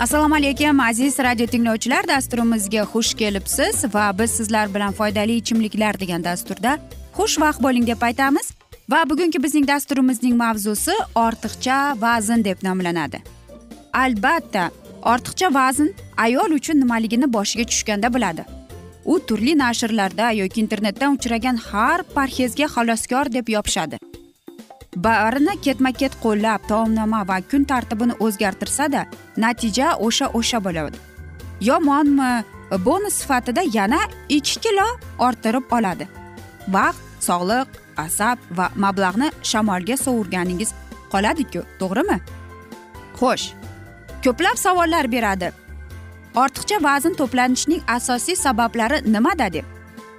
assalomu 0.00 0.34
alaykum 0.34 0.80
aziz 0.80 1.18
radio 1.18 1.46
tinglovchilar. 1.46 2.08
Dasturimizga 2.08 2.82
xush 2.92 3.14
kelibsiz 3.14 3.84
va 3.94 4.18
biz 4.18 4.30
sizlar 4.30 4.74
bilan 4.74 4.92
foydali 4.92 5.34
ichimliklar 5.36 6.00
degan 6.00 6.24
dasturda 6.24 6.78
xushvaqt 7.18 7.60
bo'ling 7.62 7.86
deb 7.86 8.02
aytamiz. 8.08 8.46
Va 8.90 9.02
bugungi 9.10 9.42
bizning 9.42 9.68
dasturimizning 9.68 10.36
mavzusi 10.36 10.94
ortiqcha 11.14 12.00
vazn 12.00 12.44
deb 12.44 12.64
nomlanadi. 12.68 13.20
Albatta 13.92 14.70
ortiqcha 15.12 15.54
vazn 15.54 15.92
ayol 16.16 16.56
uchun 16.58 16.80
nimaligini 16.80 17.32
boshiga 17.32 17.64
tushganda 17.64 18.14
biladi 18.14 18.44
u 19.04 19.20
turli 19.26 19.58
nashrlarda 19.58 20.30
yoki 20.30 20.60
internetdan 20.60 21.16
uchragan 21.16 21.56
har 21.56 22.02
parhezga 22.14 22.66
xaloskor 22.76 23.32
deb 23.32 23.48
yopishadi. 23.48 24.09
Barini 24.96 25.54
ketma 25.62 25.92
ket 25.92 26.14
qo'llab 26.22 26.66
taomnoma 26.68 27.26
va 27.28 27.40
kun 27.50 27.64
tartibini 27.64 28.14
o'zgartirsada 28.20 29.06
natija 29.36 29.96
o'sha 30.06 30.26
o'sha 30.38 30.58
bo'ladi. 30.64 30.98
Yomonmi? 31.60 32.44
Bonus 32.86 33.14
sifatida 33.14 33.62
yana 33.76 34.00
ikki 34.28 34.60
kilo 34.60 34.86
orttirib 35.18 35.72
oladi. 35.72 36.08
Vaqt 36.68 37.02
sog'liq 37.20 37.68
asab 37.96 38.38
va 38.56 38.70
mablag'ni 38.76 39.30
shamolga 39.42 39.96
sovurganingiz 39.96 40.70
qoladiku 41.12 41.62
to'g'rimi? 41.80 42.18
Xo'sh 43.18 43.46
ko'plab 44.24 44.56
savollar 44.64 45.12
beradi. 45.12 45.50
Ortiqcha 46.42 46.78
vazn 46.82 47.14
to'planishining 47.20 47.82
asosiy 47.96 48.36
sabablari 48.36 49.02
nimada 49.12 49.52
deb? 49.52 49.64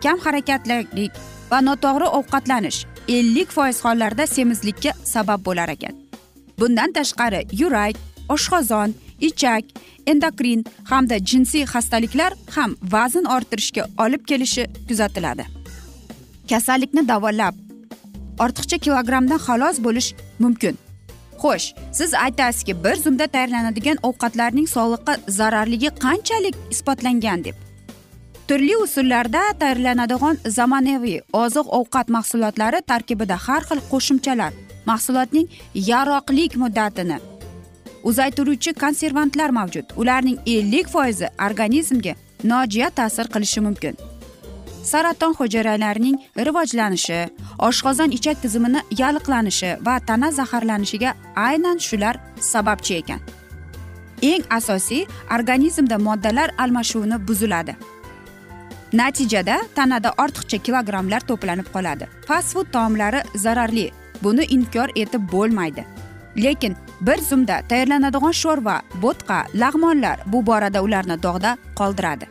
Kam 0.04 0.20
harakatlilik 0.20 1.14
va 1.52 1.60
noto'g'ri 1.68 2.08
ovqatlanish. 2.20 2.91
Ellik 3.20 3.52
foiz 3.52 3.86
hollarda 3.86 4.28
semizlikka 4.28 4.92
sabab 5.04 5.46
bo'lar 5.46 5.70
ekan. 5.70 5.96
Bundan 6.60 6.92
tashqari 6.98 7.42
yurak 7.62 7.96
oshqozon 8.30 8.94
ichak 9.20 9.66
endokrin 10.12 10.66
hamda 10.92 11.18
jinsiy 11.30 11.66
xastaliklar 11.74 12.34
ham 12.56 12.76
vazn 12.94 13.26
orttirishga 13.36 13.84
olib 14.04 14.24
kelishi 14.30 14.68
kuzatiladi. 14.88 15.46
Kasallikni 16.50 17.08
davolab 17.08 17.56
ortiqcha 18.44 18.78
kilogrammdan 18.86 19.40
xalos 19.48 19.84
bo'lish 19.86 20.10
mumkin. 20.40 20.78
Xo'sh 21.42 21.68
siz 21.98 22.14
aytasizki 22.14 22.84
bir 22.84 22.96
zumda 22.96 23.28
tayyorlanadigan 23.28 23.98
ovqatlarning 24.08 24.68
sog'liqqa 24.76 25.14
zararligi 25.40 25.90
qanchalik 26.04 26.56
isbotlangan 26.74 27.44
deb? 27.44 27.71
Turli 28.52 28.78
usullarda 28.78 29.42
tayyorlanadigan 29.60 30.38
zamonaviy 30.58 31.20
oziq 31.34 31.68
ovqat 31.78 32.08
mahsulotlari 32.16 32.80
tarkibida 32.92 33.36
har 33.46 33.64
xil 33.70 33.80
qo'shimchalar. 33.92 34.52
Mahsulotning 34.86 35.48
yaroqlik 35.90 36.56
muddatini 36.64 37.18
uzaytiruvchi 38.10 38.74
konservantlar 38.74 39.50
mavjud. 39.50 39.86
Ularning 40.02 40.38
ellik 40.56 40.88
foizi 40.94 41.28
organizmga 41.48 42.14
nojiya 42.44 42.90
ta'sir 42.90 43.26
qilishi 43.34 43.62
mumkin. 43.68 43.96
Saraton 44.92 45.34
hujayralarining 45.40 46.18
rivojlanishi 46.48 47.20
oshqozon 47.68 48.12
ichak 48.18 48.38
tizimini 48.44 48.82
yalliqlanishi 49.02 49.72
va 49.86 49.96
tana 50.08 50.32
zaharlanishiga 50.40 51.16
aynan 51.48 51.78
shular 51.88 52.16
sababchi 52.52 52.94
ekan. 53.02 53.20
Eng 54.32 54.44
asosiy 54.58 55.08
organizmda 55.40 55.98
moddalar 56.08 56.50
almashuvini 56.58 57.28
buziladi. 57.28 57.76
Natijada 58.94 59.62
tanada 59.76 60.10
ortiqcha 60.24 60.58
kilogrammlar 60.66 61.22
to'planib 61.30 61.68
qoladi. 61.74 62.08
Fast 62.28 62.54
food 62.54 62.72
taomlari 62.76 63.22
zararli. 63.36 63.92
Buni 64.24 64.44
inkor 64.56 64.90
etib 64.96 65.32
bo'lmaydi. 65.32 65.86
Lekin 66.44 66.76
bir 67.02 67.20
zumda 67.30 67.62
tayyorlanadigan 67.70 68.36
sho'rva 68.42 68.76
bo'tqa 69.04 69.38
lag'monlar 69.62 70.18
bu 70.26 70.46
borada 70.46 70.84
ularni 70.86 71.18
dog'da 71.24 71.58
qoldiradi. 71.80 72.26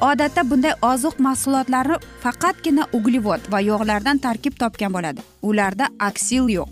Odatda 0.00 0.50
bunday 0.50 0.74
oziq 0.82 1.20
mahsulotlari 1.26 1.96
faqatgina 2.24 2.84
uglevod 2.92 3.52
va 3.52 3.60
yog'lardan 3.60 4.18
tarkib 4.18 4.58
topgan 4.62 4.92
bo'ladi. 4.96 5.20
Ularda 5.42 5.88
aksil 6.08 6.48
yo'q. 6.56 6.68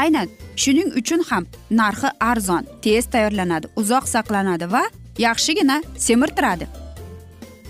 Aynan 0.00 0.28
shuning 0.62 0.90
uchun 1.00 1.22
ham 1.30 1.46
narxi 1.70 2.08
arzon 2.30 2.68
tez 2.84 3.06
tayyorlanadi 3.14 3.66
uzoq 3.80 4.04
saqlanadi 4.14 4.72
va 4.74 4.82
yaxshigina 5.18 5.82
semirtiradi. 6.06 6.66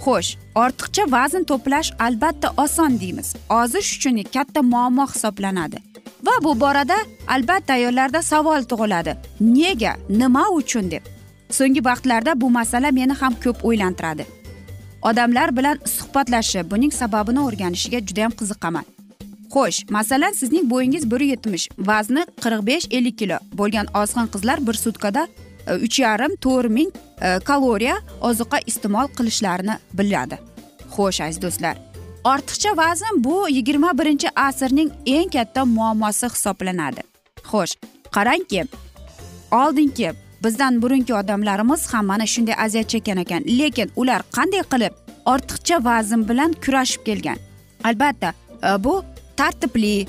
Xo'sh 0.04 0.30
ortiqcha 0.62 1.04
vazn 1.16 1.44
to'plash 1.50 1.92
albatta 2.06 2.48
oson 2.64 3.00
deymiz. 3.00 3.28
Ozish 3.60 3.90
uchun 3.96 4.22
katta 4.34 4.62
muammo 4.62 5.06
hisoblanadi. 5.12 5.78
Va 6.26 6.34
bu 6.44 6.60
borada 6.60 6.96
albatta 7.28 7.72
ayollarda 7.72 8.22
savol 8.22 8.62
tug'iladi. 8.70 9.16
Nega 9.40 9.92
nima 10.08 10.44
uchun 10.60 10.90
deb. 10.90 11.02
So'nggi 11.56 11.84
vaqtlarda 11.84 12.40
bu 12.40 12.50
masala 12.50 12.90
meni 12.98 13.14
ham 13.20 13.34
ko'p 13.44 13.64
o'ylantiradi. 13.64 14.24
Odamlar 15.02 15.56
bilan 15.56 15.78
suhbatlashib 15.96 16.70
buning 16.70 16.92
sababini 16.92 17.40
o'rganishga 17.46 17.98
judayam 18.08 18.32
qiziqaman. 18.40 18.84
Xo'sh 19.54 19.78
masalan 19.96 20.32
sizning 20.40 20.66
bo'yingiz 20.72 21.04
bir 21.10 21.20
yetmish 21.32 21.68
vazni 21.78 22.22
qirq 22.42 22.66
besh 22.70 22.86
ellik 22.96 23.16
kilo. 23.18 23.38
Bo'lgan 23.58 23.86
ozg'in 24.00 24.26
qizlar 24.34 24.58
bir 24.66 24.76
sutkada 24.84 25.22
E, 25.66 25.74
uch 25.74 25.98
yarim 25.98 26.36
to'rt 26.36 26.70
ming 26.70 26.90
e, 27.22 27.38
kaloriya 27.38 27.96
ozuqa 28.20 28.58
iste'mol 28.66 29.08
qilishlarini 29.18 29.78
biladi. 29.98 30.38
Xo'sh 30.96 31.20
aziz 31.26 31.42
do'stlar 31.42 31.76
ortiqcha 32.24 32.76
vazn 32.76 33.24
bu 33.24 33.48
yigirma 33.48 33.98
birinchi 33.98 34.28
asrning 34.36 34.90
eng 35.06 35.30
katta 35.30 35.64
muammosi 35.64 36.26
hisoblanadi. 36.34 37.02
Xo'sh 37.50 37.74
qarangki 38.16 38.64
oldingi 39.52 40.12
bizdan 40.44 40.82
burungi 40.82 41.14
odamlarimiz 41.14 41.94
ham 41.94 42.06
mana 42.06 42.26
shunday 42.26 42.54
aziyat 42.64 42.88
chekkan 42.88 43.18
ekan. 43.24 43.42
Lekin 43.58 43.92
ular 43.96 44.22
qanday 44.36 44.62
qilib 44.72 44.94
ortiqcha 45.32 45.84
vazn 45.84 46.28
bilan 46.28 46.52
kurashib 46.64 47.02
kelgan? 47.08 47.38
Albatta 47.84 48.34
e, 48.62 48.84
bu 48.84 49.04
tartibli 49.36 50.06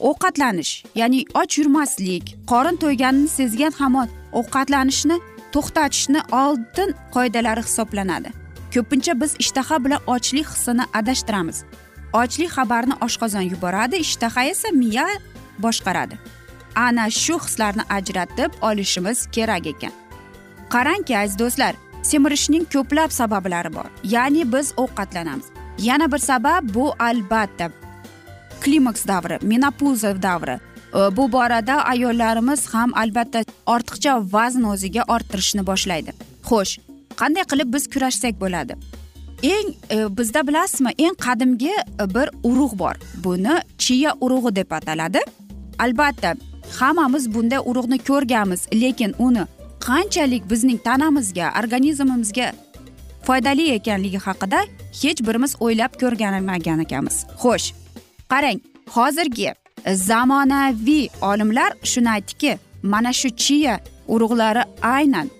ovqatlanish 0.00 0.84
ya'ni 0.94 1.24
och 1.34 1.58
yurmaslik 1.58 2.24
qorin 2.50 2.76
to'yganini 2.82 3.28
sezgan 3.28 3.72
hamon 3.80 4.08
ovqatlanishni 4.38 5.16
to'xtatishni 5.54 6.20
oltin 6.42 6.94
qoidalari 7.14 7.62
hisoblanadi. 7.68 8.30
Ko'pincha 8.74 9.20
biz 9.20 9.32
ishtaha 9.44 9.84
bilan 9.84 10.00
ochlik 10.06 10.46
hissini 10.52 10.84
adashtiramiz. 10.98 11.58
Ochlik 12.12 12.50
xabarini 12.56 12.96
oshqozon 13.06 13.44
yuboradi 13.52 13.96
ishtaha 14.06 14.44
esa 14.52 14.68
miya 14.82 15.06
boshqaradi. 15.64 16.16
Ana 16.74 17.10
shu 17.10 17.36
hislarni 17.44 17.84
ajratib 17.96 18.50
olishimiz 18.68 19.18
kerak 19.34 19.66
ekan. 19.66 19.92
Qarangki 20.74 21.18
aziz 21.22 21.38
do'stlar 21.38 21.74
semirishning 22.10 22.64
ko'plab 22.74 23.10
sabablari 23.20 23.70
bor. 23.74 23.88
Ya'ni 24.14 24.52
biz 24.52 24.72
ovqatlanamiz. 24.76 25.46
Yana 25.78 26.12
bir 26.12 26.18
sabab 26.18 26.74
bu 26.74 26.94
albatta 26.98 27.70
klimaks 28.60 29.06
davri 29.06 29.38
menopuza 29.42 30.22
davri. 30.22 30.56
Э, 30.94 31.16
bu 31.16 31.32
borada 31.32 31.84
ayollarimiz 31.84 32.66
ham 32.74 32.94
albatta 32.94 33.44
ortiqcha 33.66 34.32
vazn 34.32 34.64
o'ziga 34.72 35.02
orttirishni 35.08 35.66
boshlaydi. 35.66 36.12
Xo'sh 36.48 36.72
qanday 37.20 37.44
qilib 37.50 37.72
biz 37.74 37.84
kurashsak 37.92 38.34
bo'ladi? 38.40 38.76
Eng 39.42 39.68
e, 39.90 39.96
bizda 40.18 40.46
bilasizmi 40.48 40.90
eng 40.98 41.16
qadimgi 41.26 41.74
e, 42.02 42.14
bir 42.14 42.28
urug' 42.50 42.78
bor. 42.78 42.96
Buni 43.24 43.54
chiya 43.78 44.12
urug'i 44.20 44.56
deb 44.56 44.70
ataladi. 44.70 45.20
Albatta 45.78 46.34
hammamiz 46.78 47.34
bunday 47.34 47.60
urug'ni 47.70 47.98
ko'rganmiz 48.08 48.60
lekin 48.82 49.14
uni 49.18 49.44
qanchalik 49.86 50.50
bizning 50.50 50.78
tanamizga 50.84 51.46
organizmimizga 51.60 52.52
foydali 53.26 53.64
ekanligi 53.78 54.20
haqida 54.26 54.60
hech 55.02 55.20
birimiz 55.26 55.52
o'ylab 55.64 55.92
ko'rganmagan 56.02 56.84
ekanmiz 56.86 57.16
xo'sh 57.42 57.66
qarang 58.32 58.58
hozirgi 58.96 59.50
zamonaviy 59.86 61.08
olimlar 61.20 61.72
shuni 61.84 62.10
aytdiki 62.10 62.58
mana 62.82 63.12
shu 63.12 63.28
chiya 63.28 63.80
urug'lari 64.08 64.62
aynan 64.82 65.30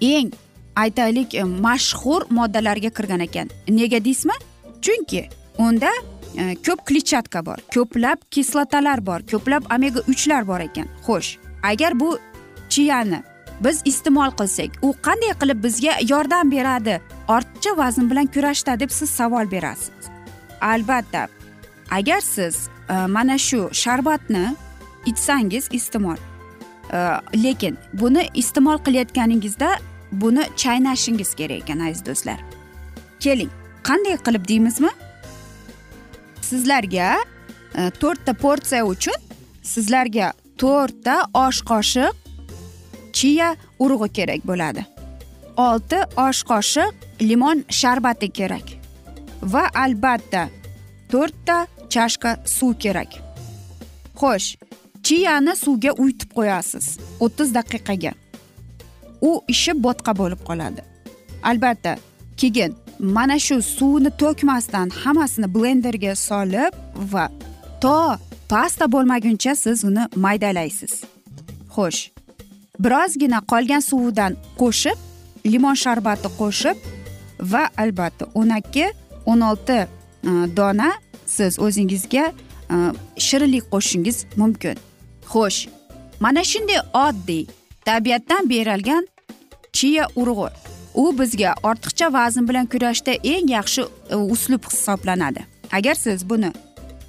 eng 0.00 0.32
aytaylik 0.76 1.34
e, 1.34 1.42
mashhur 1.42 2.22
moddalarga 2.30 2.90
kirgan 2.90 3.20
ekan. 3.20 3.50
Nega 3.68 4.04
deysizmi? 4.04 4.36
Chunki 4.82 5.28
unda 5.58 5.90
e, 6.36 6.54
ko'p 6.66 6.86
kletchatka 6.86 7.46
bor 7.46 7.58
ko'plab 7.74 8.18
kislotalar 8.30 9.06
bor 9.06 9.20
ko'plab 9.32 9.68
omega 9.74 10.00
uchlar 10.08 10.46
bor 10.46 10.60
ekan. 10.60 10.88
Xo'sh 11.06 11.36
agar 11.62 12.00
bu 12.00 12.18
chiyani 12.68 13.22
biz 13.64 13.82
iste'mol 13.84 14.30
qilsak 14.38 14.80
u 14.82 14.94
qanday 15.06 15.34
qilib 15.40 15.62
bizga 15.64 15.92
yordam 16.08 16.50
beradi? 16.50 17.00
Ortiqcha 17.28 17.76
vazn 17.76 18.10
bilan 18.10 18.26
kurashda 18.34 18.80
deb 18.80 18.90
siz 18.90 19.10
savol 19.10 19.50
berasiz. 19.50 20.10
Albatta 20.60 21.28
agar 21.98 22.20
siz 22.20 22.68
e, 22.90 22.92
mana 23.06 23.38
shu 23.38 23.68
sharbatni 23.72 24.56
ichsangiz 25.06 25.68
iste'mol. 25.72 26.16
E, 26.92 26.98
lekin 27.44 27.78
buni 27.92 28.28
iste'mol 28.34 28.78
qilayotganingizda 28.86 29.70
buni 30.12 30.44
chaynashingiz 30.56 31.34
kerak 31.34 31.62
ekan 31.62 31.80
aziz 31.86 32.06
do'stlar. 32.06 32.40
Keling 33.20 33.50
qanday 33.88 34.16
qilib 34.26 34.48
deymizmi? 34.48 34.92
Sizlarga 36.40 37.08
e, 37.78 37.90
to'rtta 38.00 38.32
porsiya 38.44 38.84
uchun 38.94 39.18
sizlarga 39.62 40.32
to'rtta 40.62 41.16
osh 41.34 41.60
qoshiq 41.70 42.14
chiya 43.16 43.56
urug'i 43.78 44.08
kerak 44.18 44.46
bo'ladi. 44.50 44.82
Olti 45.56 45.98
osh 46.26 46.42
qoshiq 46.50 46.92
limon 47.28 47.64
sharbati 47.80 48.28
kerak 48.38 48.66
va 49.42 49.64
albatta 49.84 50.48
to'rtta 51.12 51.56
chashka 51.94 52.30
suv 52.56 52.72
kerak 52.82 53.12
xo'sh 54.20 54.48
chiyani 55.06 55.54
suvga 55.64 55.92
uyutib 56.02 56.30
qo'yasiz 56.38 56.86
o'ttiz 57.24 57.48
daqiqaga. 57.58 58.12
U 59.28 59.30
ishi 59.54 59.72
bo'tqa 59.84 60.12
bo'lib 60.20 60.40
qoladi. 60.48 60.82
Albatta 61.50 61.92
keyin 62.40 62.72
mana 63.16 63.36
shu 63.46 63.56
suvni 63.76 64.10
to'kmasdan 64.22 64.88
hammasini 65.02 65.48
blenderga 65.54 66.12
solib 66.28 66.72
va 67.12 67.24
to 67.82 67.98
pasta 68.52 68.84
bo'lmaguncha 68.94 69.52
siz 69.64 69.84
uni 69.88 70.04
maydalaysiz. 70.24 70.92
Xo'sh 71.74 72.00
birozgina 72.84 73.38
qolgan 73.52 73.82
suvidan 73.90 74.32
qo'shib 74.60 74.98
limon 75.52 75.76
sharbati 75.84 76.28
qo'shib 76.40 76.76
va 77.52 77.62
albatta 77.82 78.24
o'n 78.40 78.50
ikki 78.60 78.86
o'n 79.30 79.40
olti 79.50 79.78
e, 79.82 79.88
dona 80.58 80.90
siz 81.26 81.58
o'zingizga 81.58 82.32
e, 82.70 82.76
shirinlik 83.16 83.64
qo'shishingiz 83.72 84.24
mumkin. 84.36 84.76
Xo'sh 85.32 85.68
mana 86.20 86.44
shunday 86.44 86.80
oddiy 87.06 87.46
tabiatdan 87.84 88.50
berilgan 88.50 89.06
chiya 89.72 90.06
urug'i. 90.16 90.50
U 90.94 91.18
bizga 91.18 91.54
ortiqcha 91.62 92.12
vazn 92.12 92.48
bilan 92.48 92.66
kurashda 92.66 93.12
eng 93.12 93.50
yaxshi 93.50 93.82
e, 94.10 94.16
uslub 94.16 94.64
hisoblanadi. 94.70 95.46
Agar 95.72 95.94
siz 95.94 96.30
buni 96.30 96.52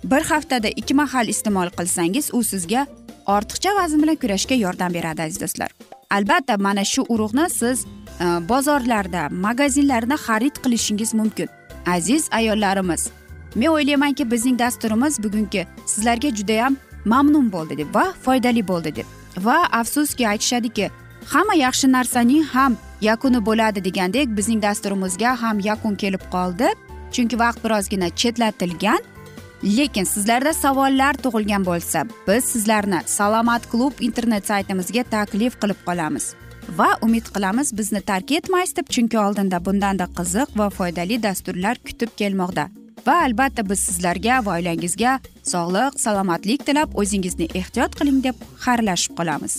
bir 0.04 0.22
haftada 0.22 0.68
ikki 0.68 0.94
mahal 0.94 1.28
iste'mol 1.28 1.70
qilsangiz 1.78 2.30
u 2.34 2.44
sizga 2.44 2.86
ortiqcha 3.26 3.76
vazn 3.76 4.02
bilan 4.04 4.16
kurashga 4.16 4.56
yordam 4.56 4.94
beradi 4.94 5.22
aziz 5.22 5.42
do'stlar. 5.42 5.72
Albatta 6.10 6.58
mana 6.58 6.86
shu 6.86 7.02
urug'ni 7.10 7.50
siz 7.50 7.86
e, 7.86 8.26
bozorlarda 8.50 9.30
magazinlarda 9.30 10.16
xarid 10.26 10.56
qilishingiz 10.64 11.14
mumkin. 11.14 11.50
Aziz 11.86 12.30
ayollarimiz 12.32 13.10
men 13.56 13.68
o'ylaymanki 13.68 14.32
bizning 14.32 14.60
dasturimiz 14.60 15.24
bugungi 15.24 15.68
sizlarga 15.86 16.30
judayam 16.30 16.78
mamnun 17.06 17.52
bo'ldi 17.52 17.78
deb 17.78 17.96
va 17.96 18.06
foydali 18.26 18.68
bo'ldi 18.68 18.96
deb. 18.96 19.06
Va 19.38 19.58
afsuski 19.72 20.28
aytishadiki 20.28 20.90
hamma 21.34 21.56
yaxshi 21.56 21.92
narsaning 21.92 22.44
ham 22.44 22.78
yakuni 23.02 23.46
bo'ladi 23.46 23.86
degandek 23.86 24.38
bizning 24.38 24.62
dasturimizga 24.62 25.42
ham 25.42 25.60
yakun 25.60 25.96
kelib 25.96 26.24
qoldi. 26.32 26.68
Chunki 27.12 27.40
vaqt 27.40 27.64
birozgina 27.64 28.10
chetlatilgan 28.10 29.02
lekin 29.64 30.04
sizlarda 30.04 30.54
savollar 30.54 31.14
tug'ilgan 31.24 31.66
bo'lsa 31.66 32.06
biz 32.28 32.44
sizlarni 32.44 33.00
salomat 33.06 33.72
klub 33.72 33.94
internet 34.00 34.48
saytimizga 34.48 35.04
taklif 35.04 35.60
qilib 35.62 35.80
qolamiz. 35.88 36.34
Va 36.78 36.90
umid 37.02 37.26
qilamiz 37.36 37.78
bizni 37.78 38.02
tark 38.02 38.32
etmaysiz 38.32 38.76
deb 38.76 38.88
chunki 38.90 39.20
oldinda 39.20 39.66
bundanda 39.66 40.08
qiziq 40.18 40.58
va 40.60 40.70
foydali 40.70 41.24
dasturlar 41.24 41.76
kutib 41.88 42.10
kelmoqda. 42.18 42.83
Va 43.08 43.16
albatta 43.28 43.64
biz 43.70 43.80
sizlarga 43.88 44.40
va 44.46 44.58
oilangizga 44.58 45.14
sog'lik 45.54 46.00
salomatlik 46.06 46.66
tilab 46.68 46.96
o'zingizni 47.04 47.48
ehtiyot 47.60 47.98
qiling 48.00 48.20
deb 48.28 48.36
xayrlashib 48.66 49.18
qolamiz. 49.20 49.56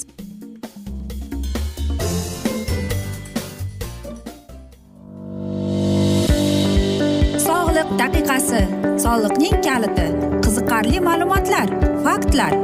Sog'liq 7.47 7.89
daqiqasi 8.03 8.63
soliqning 9.05 9.57
kaliti 9.67 10.07
qiziqarli 10.45 10.99
ma'lumotlar 11.09 11.69
faktlar. 12.07 12.55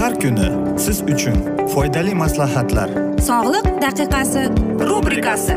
Har 0.00 0.14
kuni 0.22 0.48
siz 0.84 0.98
uchun 1.12 1.36
foydali 1.72 2.14
maslahatlar. 2.22 2.88
Sog'liq 3.28 3.66
daqiqasi 3.86 4.42
rubrikasi 4.90 5.56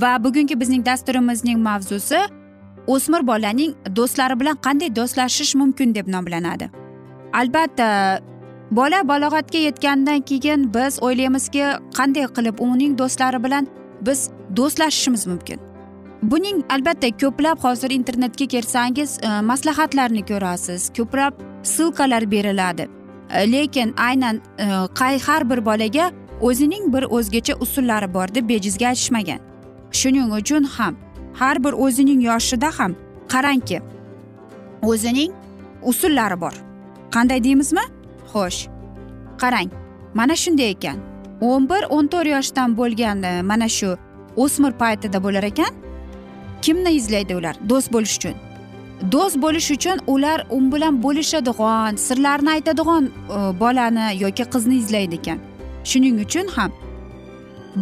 Va 0.00 0.24
bugungi 0.24 0.60
bizning 0.60 0.86
dasturimizning 0.86 1.58
mavzusi 1.58 2.18
o'smir 2.86 3.26
bolaning 3.26 3.74
do'stlari 3.96 4.40
bilan 4.40 4.56
qanday 4.66 4.90
do'stlashish 4.96 5.54
mumkin 5.54 5.94
deb 5.94 6.08
nomlanadi. 6.08 6.70
Albatta 7.32 7.88
bola 8.70 9.00
balog'atga 9.08 9.58
yetgandan 9.58 10.20
keyin 10.20 10.74
biz 10.74 11.02
o'ylaymizki 11.02 11.64
qanday 11.98 12.26
qilib 12.36 12.60
uning 12.66 12.98
do'stlari 12.98 13.44
bilan 13.44 13.68
biz 14.06 14.30
do'stlashishimiz 14.56 15.26
mumkin. 15.26 15.58
Buning 16.22 16.62
albatta 16.74 17.08
ko'plab 17.22 17.58
hozir 17.64 17.90
internetga 17.90 18.46
kirsangiz 18.46 19.18
e, 19.22 19.40
maslahatlarni 19.50 20.22
ko'rasiz 20.30 20.90
ko'plab 20.96 21.32
ссылкалар 21.62 22.30
beriladi. 22.30 22.88
E, 23.30 23.52
lekin 23.52 23.94
aynan 23.96 24.36
e, 24.58 24.66
qay 25.00 25.18
har 25.26 25.50
bir 25.50 25.64
bolaga 25.66 26.10
o'zining 26.40 26.92
bir 26.94 27.02
o'zgacha 27.02 27.54
usullari 27.60 28.14
bor 28.14 28.34
deb 28.34 28.48
bejizga 28.48 28.86
aytishmagan. 28.88 29.38
Shuning 29.92 30.32
uchun 30.38 30.64
ham 30.64 30.96
har 31.34 31.64
bir 31.64 31.72
o'zining 31.72 32.20
yoshida 32.30 32.70
ham 32.78 32.96
qarangki 33.28 33.78
o'zining 34.82 35.32
usullari 35.82 36.40
bor. 36.40 36.54
Qanday 37.14 37.44
deymizmi? 37.44 37.84
Xo'sh 38.32 38.60
qarang 39.42 39.70
mana 40.14 40.36
shunday 40.36 40.70
ekan. 40.70 40.98
o'n 41.40 41.68
bir 41.70 41.86
o'n 41.90 42.06
to'rt 42.06 42.26
yoshdan 42.26 42.76
bo'lgan 42.76 43.22
e, 43.22 43.42
mana 43.42 43.68
shu 43.68 43.96
o'smir 44.36 44.72
paytida 44.72 45.22
bo'lar 45.22 45.42
ekan. 45.42 45.72
Kimni 46.62 46.90
izlaydi 46.98 47.36
ular 47.36 47.56
do'st 47.70 47.92
bo'lish 47.92 48.16
uchun? 48.18 48.34
Do'st 49.12 49.36
bo'lish 49.42 49.70
uchun 49.76 49.98
ular 50.06 50.46
u 50.50 50.58
bilan 50.72 51.02
bo'lishadigan 51.02 51.96
sirlarni 52.06 52.50
aytadigan 52.56 53.04
e, 53.06 53.38
bolani 53.60 54.06
yoki 54.24 54.44
qizni 54.54 54.76
izlaydi 54.82 55.14
ekan. 55.20 55.38
Shuning 55.84 56.20
uchun 56.24 56.46
ham 56.56 56.72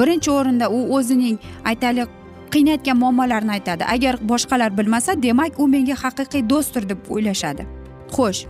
birinchi 0.01 0.31
o'rinda 0.31 0.71
u 0.71 0.79
o'zining 0.97 1.39
aytaylik 1.65 2.09
qiynayotgan 2.51 2.97
muammolarini 2.97 3.53
aytadi. 3.59 3.85
Agar 3.85 4.15
boshqalar 4.29 4.79
bilmasa 4.79 5.23
demak 5.23 5.61
u 5.61 5.69
menga 5.69 5.97
haqiqiy 6.05 6.49
do'stdir 6.51 6.89
deb 6.89 7.11
o'ylashadi. 7.11 7.67
Xo'sh 8.17 8.47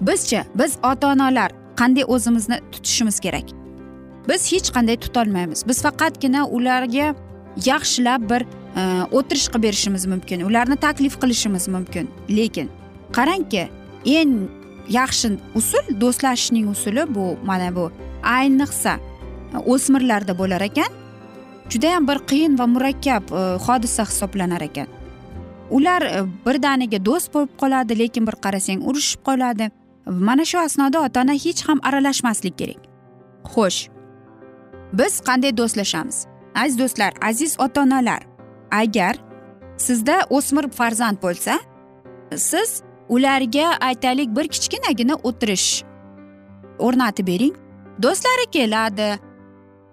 bizchi 0.00 0.40
biz 0.54 0.78
ota 0.90 1.12
onalar 1.12 1.50
qanday 1.80 2.04
o'zimizni 2.08 2.60
tutishimiz 2.72 3.20
kerak? 3.20 3.46
Biz 4.28 4.52
hech 4.52 4.68
qanday 4.76 4.96
tutolmaymiz. 4.96 5.64
Biz 5.68 5.82
faqatgina 5.82 6.46
ularga 6.46 7.14
yaxshilab 7.66 8.30
bir 8.30 8.42
e, 8.42 8.82
o'tirish 9.12 9.48
qilib 9.48 9.62
berishimiz 9.62 10.06
mumkin 10.06 10.40
ularni 10.48 10.76
taklif 10.76 11.20
qilishimiz 11.22 11.68
mumkin. 11.68 12.10
Lekin 12.30 12.70
qarangki 13.16 13.68
eng 14.04 14.34
yaxshi 14.88 15.28
usul 15.54 15.84
do'stlashishning 16.00 16.66
usuli 16.74 17.14
bu 17.14 17.36
mana 17.44 17.76
bu. 17.76 17.90
Ayniqsa 18.22 18.98
o'smirlarda 19.72 20.38
bo'lar 20.38 20.60
ekan 20.60 20.90
judayam 21.70 22.08
bir 22.08 22.18
qiyin 22.30 22.58
va 22.58 22.66
murakkab 22.66 23.24
e, 23.30 23.42
hodisa 23.66 24.04
hisoblanar 24.04 24.60
ekan. 24.60 24.86
Ular 25.70 26.02
e, 26.02 26.22
birdaniga 26.46 27.04
do'st 27.04 27.32
bo'lib 27.34 27.52
qoladi 27.60 27.98
lekin 27.98 28.26
bir 28.26 28.36
qarasang 28.44 28.80
urushib 28.88 29.20
qoladi. 29.28 29.70
Mana 30.06 30.44
shu 30.44 30.58
asnoda 30.58 31.04
ota 31.06 31.20
ona 31.20 31.34
hech 31.44 31.62
ham 31.68 31.78
aralashmaslik 31.82 32.58
kerak. 32.58 32.80
Xo'sh 33.52 33.80
biz 34.92 35.20
qanday 35.28 35.56
do'stlashamiz? 35.56 36.26
Aziz 36.54 36.78
do'stlar 36.78 37.12
aziz 37.22 37.56
ota 37.60 37.82
onalar 37.82 38.22
agar 38.70 39.14
sizda 39.76 40.16
o'smir 40.30 40.70
farzand 40.70 41.18
bo'lsa 41.22 41.58
siz 42.36 42.82
ularga 43.08 43.66
aytaylik 43.80 44.36
bir 44.36 44.48
kichkinagina 44.48 45.14
o'tirish 45.28 45.82
o'rnatib 46.78 47.26
bering. 47.26 47.54
Do'stlari 48.02 48.46
keladi 48.52 49.18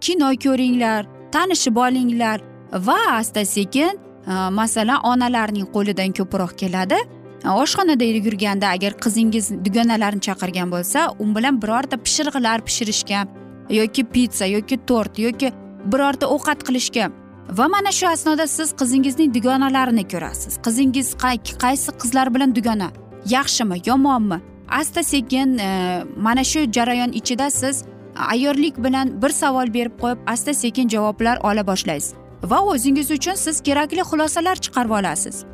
kino 0.06 0.30
ko'ringlar 0.46 1.06
tanishib 1.32 1.78
olinglar 1.86 2.42
va 2.88 3.00
asta 3.12 3.46
sekin 3.46 3.94
e, 4.28 4.34
masalan 4.60 5.00
onalarning 5.12 5.68
qo'lidan 5.76 6.12
ko'proq 6.20 6.54
keladi. 6.62 7.00
E, 7.46 7.50
oshxonada 7.64 8.06
yurganda 8.28 8.68
agar 8.76 8.94
qizingiz 9.04 9.46
dugonalarni 9.66 10.22
chaqirgan 10.28 10.72
bo'lsa 10.76 11.00
u 11.24 11.26
bilan 11.36 11.62
birorta 11.64 11.98
pishirg'ilar 12.06 12.60
pishirishga 12.68 13.20
yoki 13.80 14.04
pitsa 14.14 14.46
yoki 14.56 14.78
tort 14.90 15.20
yoki 15.26 15.52
birorta 15.92 16.26
ovqat 16.36 16.60
qilishga 16.68 17.06
va 17.58 17.68
mana 17.68 17.92
shu 17.92 18.08
asnoda 18.16 18.48
siz 18.48 18.70
qizingizning 18.80 19.30
dugonalarini 19.38 20.04
ko'rasiz. 20.14 20.54
Qizingiz 20.66 21.08
qaysi 21.64 21.92
qizlar 22.02 22.28
bilan 22.36 22.56
dugona 22.58 22.90
yaxshimi 23.36 23.78
yomonmi? 23.90 24.40
Asta 24.80 25.04
sekin 25.04 25.58
e, 25.58 25.70
mana 26.18 26.44
shu 26.52 26.60
jarayon 26.76 27.12
ichida 27.20 27.50
siz 27.62 27.84
ayyorlik 28.16 28.84
bilan 28.84 29.22
bir 29.22 29.30
savol 29.30 29.74
berib 29.74 30.00
qo'yib 30.02 30.18
asta 30.28 30.54
sekin 30.54 30.90
javoblar 30.90 31.38
ola 31.44 31.68
boshlaysiz. 31.68 32.14
Va 32.44 32.62
o'zingiz 32.62 33.12
uchun 33.12 33.36
siz 33.36 33.62
kerakli 33.62 34.02
xulosalar 34.02 34.56
chiqarib 34.56 34.90
olasiz. 34.90 35.46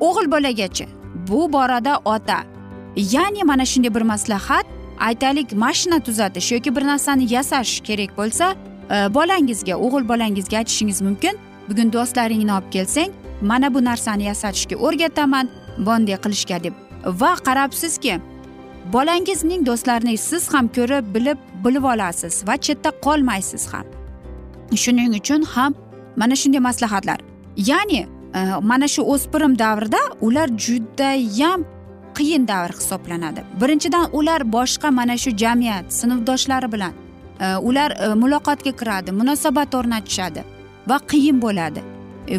O'g'il 0.00 0.30
bolagachi 0.30 0.86
bu 1.28 1.52
borada 1.52 2.00
ota. 2.04 2.38
Ya'ni 2.96 3.44
mana 3.44 3.64
shunday 3.64 3.94
bir 3.94 4.02
maslahat 4.02 4.66
aytaylik 5.00 5.52
mashina 5.52 6.00
tuzatish 6.00 6.52
yoki 6.52 6.76
bir 6.76 6.86
narsani 6.86 7.32
yasash 7.32 7.80
kerak 7.80 8.18
bo'lsa 8.18 8.54
e, 8.90 9.14
bolangizga 9.14 9.74
o'g'il 9.76 10.08
bolangizga 10.08 10.56
aytishingiz 10.56 11.02
mumkin. 11.02 11.38
Bugun 11.68 11.92
do'stlaringni 11.92 12.52
olib 12.52 12.70
kelsang 12.70 13.10
mana 13.42 13.74
bu 13.74 13.84
narsani 13.84 14.24
yasatishga 14.24 14.76
o'rgataman 14.76 15.48
bunday 15.78 16.16
qilishga 16.24 16.64
deb. 16.64 16.74
Va 17.06 17.34
qarabsizki 17.46 18.20
bolangizning 18.92 19.66
do'stlarini 19.66 20.18
siz 20.18 20.54
ham 20.54 20.68
ko'rib 20.68 21.14
bilib 21.14 21.38
bilib 21.64 21.84
olasiz 21.84 22.44
va 22.46 22.56
chetda 22.56 22.90
qolmaysiz 23.06 23.72
ham. 23.72 23.86
Shuning 24.82 25.14
uchun 25.20 25.42
ham 25.42 25.74
mana 26.16 26.36
shunday 26.36 26.60
maslahatlar. 26.60 27.18
Ya'ni 27.56 28.00
e, 28.34 28.40
mana 28.62 28.88
shu 28.88 29.02
o'spirim 29.02 29.58
davrida 29.58 29.98
ular 30.20 30.48
judayam 30.48 31.64
qiyin 32.14 32.48
davr 32.48 32.72
hisoblanadi. 32.78 33.40
Birinchidan 33.60 34.06
ular 34.12 34.40
boshqa 34.52 34.90
mana 34.90 35.16
shu 35.16 35.30
jamiyat 35.30 35.92
sinfdoshlari 35.92 36.72
bilan 36.72 36.92
e, 37.40 37.56
ular 37.56 37.90
e, 37.90 38.14
muloqotga 38.22 38.72
kiradi 38.80 39.10
munosabat 39.12 39.74
o'rnatishadi 39.74 40.44
va 40.88 40.98
qiyin 41.10 41.42
bo'ladi. 41.42 41.80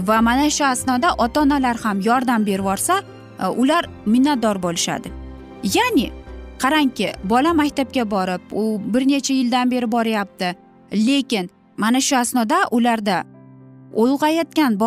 Va 0.08 0.22
mana 0.22 0.50
shu 0.50 0.66
asnoda 0.66 1.10
ota 1.18 1.42
onalar 1.42 1.78
ham 1.84 1.98
yordam 2.02 2.46
berib 2.46 2.60
yuborsa 2.60 2.96
ular 3.62 3.84
minnatdor 4.06 4.58
bo'lishadi. 4.66 5.10
Ya'ni 5.76 6.12
qarangki 6.60 7.14
bola 7.24 7.54
maktabga 7.54 8.12
borib 8.12 8.42
u 8.52 8.82
bir 8.94 9.08
necha 9.08 9.34
yildan 9.34 9.72
beri 9.72 9.92
boryapti. 9.92 10.56
Lekin 10.94 11.50
mana 11.78 12.02
shu 12.02 12.18
asnoda 12.18 12.58
ularda 12.72 13.24
ulg'ayotgan 13.94 14.80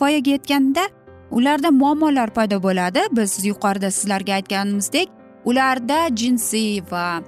voyaga 0.00 0.30
yetganda 0.30 0.84
ularda 1.30 1.70
muammolar 1.70 2.30
paydo 2.30 2.62
bo'ladi. 2.62 3.00
Biz 3.12 3.44
yuqorida 3.44 3.90
sizlarga 3.90 4.32
aytganimizdek 4.32 5.08
ularda 5.44 6.08
jinsiy 6.16 6.82
va 6.90 7.22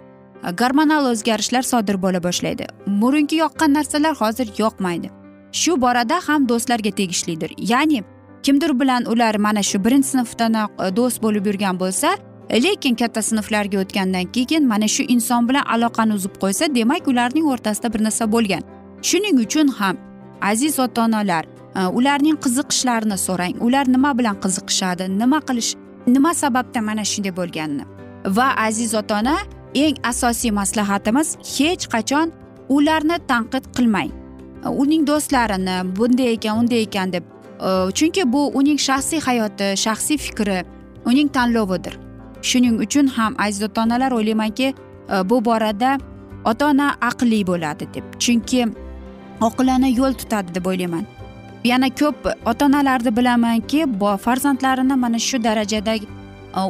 gormonal 0.59 1.11
o'zgarishlar 1.13 1.63
sodir 1.63 2.03
bo'la 2.03 2.23
boshlaydi. 2.23 2.67
Burungi 2.87 3.37
yoqqan 3.37 3.75
narsalar 3.75 4.15
hozir 4.21 4.49
yoqmaydi. 4.59 5.11
Shu 5.53 5.81
borada 5.81 6.21
ham 6.27 6.49
do'stlarga 6.49 6.91
tegishlidir. 6.91 7.51
Ya'ni 7.59 8.03
kimdir 8.43 8.81
bilan 8.81 9.05
ular 9.05 9.37
mana 9.37 9.63
shu 9.63 9.85
birinchi 9.85 10.09
sinfdanoq 10.09 10.71
e, 10.85 10.97
do'st 10.97 11.23
bo'lib 11.23 11.47
yurgan 11.47 11.81
bo'lsa 11.81 12.17
lekin 12.51 12.95
katta 12.95 13.23
sinflarga 13.23 13.81
o'tgandan 13.81 14.33
keyin 14.33 14.67
mana 14.69 14.89
shu 14.89 15.03
inson 15.03 15.49
bilan 15.49 15.65
aloqani 15.75 16.15
uzib 16.15 16.35
qo'ysa 16.43 16.75
demak 16.75 17.09
ularning 17.09 17.47
o'rtasida 17.53 17.93
bir 17.95 18.05
narsa 18.05 18.33
bo'lgan. 18.33 18.63
Shuning 19.03 19.41
uchun 19.45 19.69
ham 19.69 19.97
aziz 20.41 20.79
ota 20.79 21.05
onalar 21.05 21.45
e, 21.77 21.87
ularning 21.87 22.37
qiziqishlarini 22.45 23.19
so'rang. 23.27 23.55
Ular 23.61 23.85
nima 23.89 24.19
bilan 24.19 24.37
qiziqishadi? 24.45 25.19
Nima 25.19 25.41
qilish 25.41 25.75
nima 26.07 26.35
sababdan 26.35 26.85
mana 26.85 27.05
shunday 27.05 27.37
bo'lganini. 27.37 27.85
Va 28.27 28.49
aziz 28.67 28.95
ota 28.95 29.19
ona 29.21 29.37
eng 29.75 29.97
asosiy 30.03 30.51
maslahatimiz 30.51 31.37
hech 31.57 31.85
qachon 31.95 32.33
ularni 32.69 33.19
tanqid 33.31 33.65
qilmang. 33.77 34.11
E, 34.65 34.69
uning 34.69 35.07
do'stlarini 35.07 35.77
bunday 35.97 36.33
ekan 36.33 36.59
unday 36.61 36.83
ekan 36.89 37.13
deb 37.13 37.25
e, 37.61 37.71
chunki 37.99 38.33
bu 38.33 38.51
uning 38.59 38.79
shaxsiy 38.89 39.21
hayoti 39.21 39.73
shaxsiy 39.85 40.19
fikri 40.27 40.61
uning 41.05 41.29
tanlovidir. 41.29 42.08
Shuning 42.43 42.81
uchun 42.81 43.07
ham 43.07 43.35
aziz 43.39 43.63
ota 43.63 43.83
onalar 43.83 44.13
o'ylaymanki 44.13 44.75
e, 45.13 45.31
bu 45.31 45.45
borada 45.45 45.99
ota 46.45 46.67
ona 46.67 46.97
aqlli 47.01 47.47
bo'ladi 47.47 47.89
deb. 47.95 48.05
Chunki 48.19 48.69
oqilona 49.41 49.89
yo'l 49.89 50.13
tutadi 50.13 50.55
deb 50.55 50.67
o'ylayman. 50.67 51.05
Yana 51.65 51.89
ko'p 52.01 52.29
ota 52.47 52.67
onalarni 52.67 53.17
bilamanki 53.17 53.87
farzandlarini 54.25 54.97
mana 54.97 55.19
shu 55.19 55.45
darajada 55.45 55.95
e, 55.95 56.05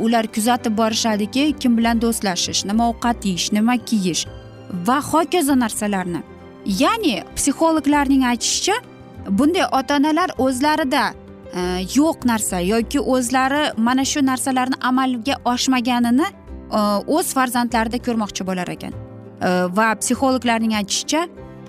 ular 0.05 0.27
kuzatib 0.27 0.79
borishadiki 0.79 1.53
kim 1.61 1.77
bilan 1.77 2.01
do'stlashish 2.01 2.65
nima 2.67 2.89
ovqat 2.91 3.25
yeyish 3.25 3.53
nima 3.53 3.77
kiyish 3.77 4.27
va 4.87 5.01
hokazo 5.01 5.55
narsalarni. 5.59 6.23
Ya'ni 6.67 7.23
psixologlarning 7.37 8.25
aytishicha 8.25 8.77
bunday 9.31 9.65
ota 9.73 9.97
onalar 9.97 10.31
o'zlarida 10.39 11.13
Э, 11.55 11.87
yo'q 11.97 12.27
narsa 12.29 12.61
yoki 12.61 13.01
o'zlari 13.01 13.63
mana 13.77 14.05
shu 14.05 14.21
narsalarni 14.27 14.77
amalga 14.81 15.35
oshmaganini 15.45 16.27
e, 16.73 16.81
o'z 17.17 17.33
farzandlarida 17.37 17.99
ko'rmoqchi 18.07 18.47
bo'lar 18.49 18.69
ekan. 18.77 18.93
E, 18.93 19.49
va 19.79 19.89
psixologlarning 20.01 20.75
aytishicha 20.81 21.23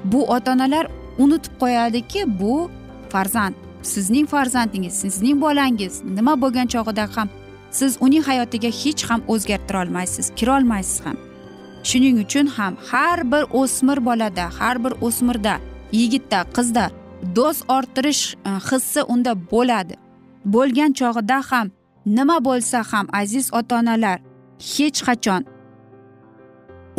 bu 0.03 0.25
ota 0.35 0.51
onalar 0.51 0.91
unutib 1.23 1.53
qo'yadiki 1.61 2.25
bu 2.41 2.69
farzand 3.13 3.55
sizning 3.93 4.27
farzandingiz 4.27 4.93
sizning 5.03 5.41
bolangiz 5.41 6.03
nima 6.03 6.35
bo'lgan 6.41 6.67
chog'ida 6.73 7.07
ham 7.15 7.29
siz 7.71 7.97
uning 8.05 8.23
hayotiga 8.29 8.71
hech 8.81 9.03
ham 9.09 9.21
o'zgartira 9.27 9.83
olmaysiz 9.83 10.31
kirolmaysiz 10.35 11.05
ham. 11.05 11.17
Shuning 11.83 12.15
uchun 12.25 12.47
ham 12.57 12.73
har 12.91 13.19
bir 13.31 13.43
o'smir 13.61 14.05
bolada 14.05 14.45
har 14.59 14.83
bir 14.83 14.93
o'smirda 15.01 15.55
yigitda 15.91 16.39
qizda 16.55 16.89
do'st 17.35 17.63
orttirish 17.67 18.23
e, 18.33 18.49
hissi 18.49 19.03
unda 19.03 19.33
bo'ladi. 19.51 19.95
Bo'lgan 20.45 20.91
chog'ida 20.99 21.39
ham 21.49 21.67
nima 22.05 22.37
bo'lsa 22.47 22.83
ham 22.91 23.07
aziz 23.21 23.53
ota 23.53 23.79
onalar 23.79 24.19
hech 24.71 24.99
qachon 25.07 25.43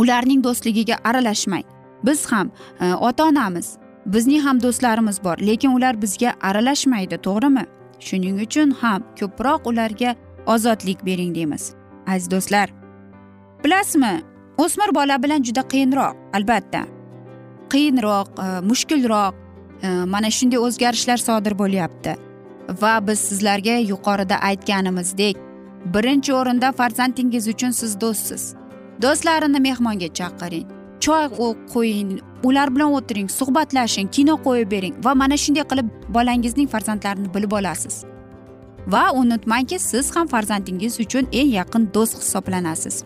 ularning 0.00 0.40
do'stligiga 0.44 0.96
aralashmang. 1.04 1.64
Biz 2.06 2.26
ham 2.32 2.50
e, 2.80 2.94
ota 2.94 3.24
onamiz 3.24 3.76
bizning 4.06 4.42
ham 4.46 4.62
do'stlarimiz 4.62 5.24
bor 5.24 5.36
lekin 5.48 5.70
ular 5.76 6.02
bizga 6.02 6.34
aralashmaydi 6.42 7.16
to'g'rimi? 7.26 7.64
Shuning 8.06 8.36
uchun 8.44 8.70
ham 8.80 9.00
ko'proq 9.18 9.60
ularga 9.70 10.14
ozodlik 10.46 11.06
bering 11.06 11.34
deymiz 11.34 11.74
aziz 12.06 12.30
do'stlar. 12.30 12.68
Bilasizmi 13.64 14.14
o'smir 14.58 14.94
bola 14.94 15.22
bilan 15.22 15.42
juda 15.42 15.62
qiyinroq 15.72 16.16
albatta. 16.36 16.82
Qiyinroq 17.72 18.28
e, 18.44 18.46
mushkulroq 18.70 19.34
Э, 19.82 20.04
mana 20.04 20.30
shunday 20.30 20.58
o'zgarishlar 20.58 21.16
sodir 21.16 21.54
bo'lyapti. 21.58 22.16
Va 22.82 22.94
biz 23.06 23.18
sizlarga 23.18 23.76
yuqorida 23.92 24.36
aytganimizdek 24.48 25.36
birinchi 25.94 26.34
o'rinda 26.40 26.72
farzandingiz 26.72 27.48
uchun 27.48 27.70
siz 27.70 28.00
do'stsiz. 28.00 28.42
Do'stlarini 29.02 29.60
mehmonga 29.68 30.08
chaqiring 30.18 30.66
choy 31.04 31.24
qo'ying 31.74 32.10
ular 32.48 32.68
bilan 32.74 32.92
o'tiring 32.98 33.28
suhbatlashing 33.38 34.08
kino 34.16 34.34
qo'yib 34.46 34.70
bering 34.70 34.94
va 35.04 35.14
mana 35.14 35.36
shunday 35.44 35.64
qilib 35.70 35.88
bolangizning 36.16 36.68
farzandlarini 36.74 37.34
bilib 37.34 37.52
olasiz. 37.52 38.04
Va 38.86 39.04
unutmangki 39.20 39.78
siz 39.78 40.16
ham 40.16 40.26
farzandingiz 40.34 41.00
uchun 41.04 41.24
eng 41.32 41.50
yaqin 41.58 41.88
do'st 41.94 42.20
hisoblanasiz. 42.22 43.04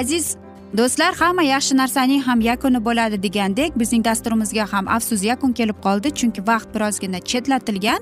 Aziz 0.00 0.36
do'stlar 0.76 1.14
hamma 1.14 1.42
yaxshi 1.42 1.76
narsaning 1.76 2.22
ham 2.22 2.40
yakuni 2.40 2.84
bo'ladi 2.84 3.22
degandek 3.22 3.78
bizning 3.80 4.04
dasturimizga 4.04 4.66
ham 4.72 4.88
afsus 4.96 5.24
yakun 5.24 5.52
kelib 5.52 5.78
qoldi 5.86 6.08
chunki 6.18 6.46
vaqt 6.46 6.68
birozgina 6.74 7.20
chetlatilgan. 7.30 8.00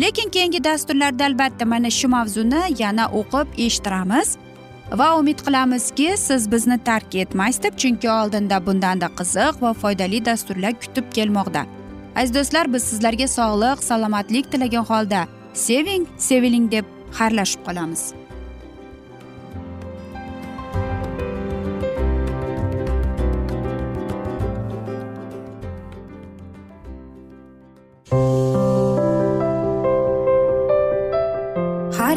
Lekin 0.00 0.28
keyingi 0.34 0.64
dasturlarda 0.64 1.24
albatta 1.24 1.64
mana 1.66 1.90
shu 1.90 2.08
mavzuni 2.08 2.62
yana 2.78 3.04
o'qib 3.20 3.48
eshittiramiz. 3.66 4.28
Va 5.00 5.08
umid 5.18 5.38
qilamizki 5.46 6.08
siz 6.16 6.50
bizni 6.52 6.78
tark 6.88 7.14
etmaysiz 7.14 7.62
deb 7.62 7.74
chunki 7.82 8.10
oldinda 8.10 8.66
bundanda 8.66 9.08
qiziq 9.18 9.62
va 9.62 9.72
foydali 9.72 10.24
dasturlar 10.24 10.72
kutib 10.82 11.06
kelmoqda. 11.16 11.62
Aziz 12.16 12.34
do'stlar 12.34 12.72
biz 12.72 12.82
sizlarga 12.90 13.28
sog'lik 13.38 13.82
salomatlik 13.88 14.52
tilagan 14.52 14.84
holda 14.90 15.26
seving 15.54 16.06
seviling 16.18 16.70
deb 16.70 16.84
xayrlashib 17.18 17.60
qolamiz. 17.66 18.02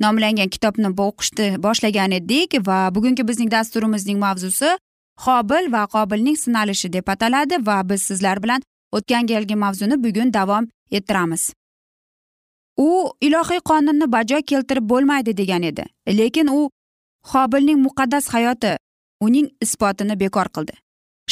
nomlangan 0.00 0.48
kitobni 0.48 0.88
o'qishni 1.06 1.46
boshlagan 1.62 2.10
edik 2.18 2.66
va 2.66 2.78
bugungi 2.94 3.28
bizning 3.28 3.50
dasturimizning 3.50 4.18
mavzusi 4.18 4.70
qobil 5.24 5.72
va 5.72 5.82
qobilning 5.94 6.36
sinalishi 6.44 6.92
deb 6.92 7.08
ataladi 7.08 7.66
va 7.66 7.76
biz 7.88 8.02
sizlar 8.02 8.42
bilan 8.42 8.62
o'tgan 8.92 9.26
galgi 9.26 9.56
mavzuni 9.64 10.04
bugun 10.04 10.34
davom 10.34 10.68
ettiramiz. 10.90 11.52
U 12.76 12.88
ilohiy 13.20 13.60
qonunni 13.70 14.12
bajo 14.12 14.38
keltirib 14.50 14.88
bo'lmaydi 14.92 15.36
degan 15.36 15.62
edi 15.62 15.84
lekin 16.08 16.48
u 16.58 16.70
qobilning 17.32 17.78
muqaddas 17.86 18.28
hayoti 18.34 18.76
uning 19.20 19.48
isbotini 19.60 20.20
bekor 20.20 20.48
qildi. 20.54 20.74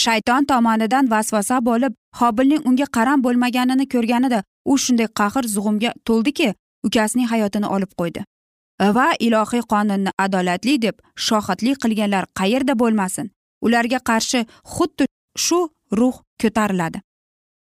Shayton 0.02 0.44
tomonidan 0.44 1.10
vasvasa 1.10 1.58
bo'lib 1.68 1.92
hobilning 2.20 2.62
unga 2.68 2.86
qaram 2.96 3.24
bo'lmaganini 3.24 3.86
ko'rganida 3.94 4.42
u 4.64 4.78
shunday 4.84 5.08
qahr 5.20 5.44
zug'umga 5.54 5.90
to'ldiki 6.08 6.54
ukasining 6.86 7.28
hayotini 7.32 7.66
olib 7.66 7.92
qo'ydi. 8.00 8.24
Va 8.96 9.12
ilohiy 9.20 9.62
qonunni 9.72 10.10
adolatli 10.18 10.78
deb 10.82 10.96
shohidlik 11.26 11.80
qilganlar 11.82 12.26
qayerda 12.38 12.74
bo'lmasin? 12.78 13.30
Ularga 13.66 13.98
qarshi 14.10 14.46
xuddi 14.74 15.06
shu 15.38 15.58
ruh 15.98 16.16
ko'tariladi. 16.42 17.00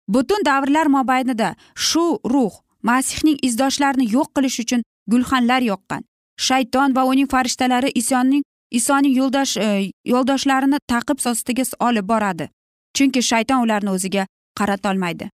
Butun 0.08 0.46
davrlar 0.46 0.88
mobaynida 0.88 1.56
shu 1.76 2.06
ruh 2.34 2.54
masihning 2.84 3.38
izdoshlarini 3.48 4.08
yo'q 4.16 4.30
qilish 4.36 4.60
uchun 4.64 4.82
gulxanlar 5.12 5.62
yoqqan. 5.72 6.02
Shayton 6.48 6.96
va 6.96 7.04
uning 7.12 7.28
farishtalari 7.34 7.92
isoning 8.02 8.44
isoning 8.72 9.14
yo'ldosh 9.20 9.58
e, 9.58 9.92
yo'ldoshlarini 10.14 10.78
taqib 10.88 11.18
ostiga 11.32 11.64
olib 11.88 12.06
boradi. 12.14 12.50
Chunki 12.98 13.22
shayton 13.22 13.64
ularni 13.66 13.90
o'ziga 13.90 14.26
qaratolmaydi 14.60 15.30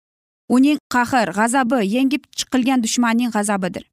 uning 0.49 0.79
qahr 0.93 1.33
g'azabi 1.39 1.83
yengib 1.97 2.27
chiqilgan 2.39 2.83
dushmanning 2.83 3.31
g'azabidir. 3.37 3.85